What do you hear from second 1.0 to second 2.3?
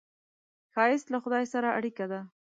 له خدای سره اړیکه ده